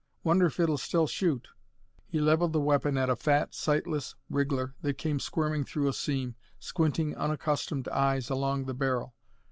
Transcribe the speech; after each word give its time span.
Wonder 0.23 0.47
if 0.47 0.59
it'll 0.59 0.79
still 0.79 1.05
shoot." 1.05 1.47
He 2.07 2.19
leveled 2.19 2.53
the 2.53 2.59
weapon 2.59 2.97
at 2.97 3.11
a 3.11 3.15
fat, 3.15 3.53
sightless 3.53 4.15
wriggler 4.31 4.73
that 4.81 4.97
came 4.97 5.19
squirming 5.19 5.63
through 5.63 5.87
a 5.87 5.93
seam, 5.93 6.33
squinting 6.57 7.15
unaccustomed 7.15 7.87
eyes 7.89 8.27
along 8.31 8.65
the 8.65 8.73
barrel. 8.73 9.13